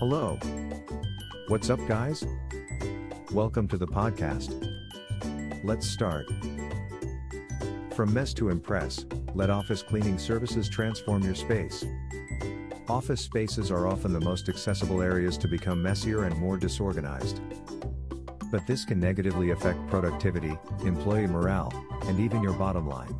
Hello. 0.00 0.38
What's 1.48 1.68
up, 1.68 1.78
guys? 1.86 2.24
Welcome 3.32 3.68
to 3.68 3.76
the 3.76 3.86
podcast. 3.86 4.56
Let's 5.62 5.86
start. 5.86 6.26
From 7.94 8.14
mess 8.14 8.32
to 8.32 8.48
impress, 8.48 9.04
let 9.34 9.50
office 9.50 9.82
cleaning 9.82 10.16
services 10.16 10.70
transform 10.70 11.22
your 11.22 11.34
space. 11.34 11.84
Office 12.88 13.20
spaces 13.20 13.70
are 13.70 13.86
often 13.86 14.14
the 14.14 14.20
most 14.20 14.48
accessible 14.48 15.02
areas 15.02 15.36
to 15.36 15.48
become 15.48 15.82
messier 15.82 16.24
and 16.24 16.34
more 16.38 16.56
disorganized. 16.56 17.42
But 18.50 18.66
this 18.66 18.86
can 18.86 19.00
negatively 19.00 19.50
affect 19.50 19.86
productivity, 19.88 20.56
employee 20.82 21.26
morale, 21.26 21.74
and 22.04 22.18
even 22.18 22.42
your 22.42 22.54
bottom 22.54 22.88
line. 22.88 23.14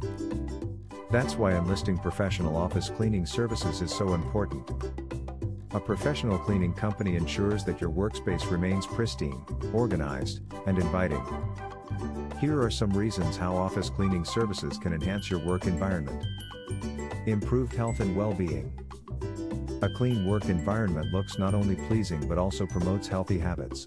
That's 1.11 1.35
why 1.35 1.57
enlisting 1.57 1.99
professional 1.99 2.57
office 2.57 2.89
cleaning 2.89 3.27
services 3.27 3.83
is 3.83 3.93
so 3.93 4.15
important. 4.15 4.67
A 5.73 5.79
professional 5.79 6.37
cleaning 6.37 6.73
company 6.73 7.15
ensures 7.15 7.63
that 7.63 7.81
your 7.81 7.91
workspace 7.91 8.51
remains 8.51 8.89
pristine, 8.89 9.41
organized, 9.73 10.41
and 10.67 10.77
inviting. 10.77 11.23
Here 12.41 12.61
are 12.61 12.73
some 12.73 12.91
reasons 12.91 13.37
how 13.37 13.55
office 13.55 13.89
cleaning 13.89 14.25
services 14.25 14.79
can 14.79 14.93
enhance 14.93 15.31
your 15.31 15.39
work 15.39 15.67
environment. 15.67 16.25
Improved 17.27 17.73
health 17.73 18.01
and 18.01 18.17
well-being. 18.17 18.73
A 19.83 19.89
clean 19.89 20.27
work 20.27 20.47
environment 20.47 21.13
looks 21.13 21.39
not 21.39 21.55
only 21.55 21.77
pleasing 21.87 22.27
but 22.27 22.37
also 22.37 22.67
promotes 22.67 23.07
healthy 23.07 23.39
habits. 23.39 23.87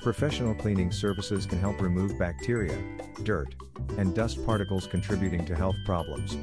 Professional 0.00 0.54
cleaning 0.54 0.92
services 0.92 1.44
can 1.44 1.58
help 1.58 1.82
remove 1.82 2.16
bacteria, 2.20 2.78
dirt, 3.24 3.52
and 3.96 4.14
dust 4.14 4.46
particles 4.46 4.86
contributing 4.86 5.44
to 5.44 5.56
health 5.56 5.76
problems. 5.84 6.38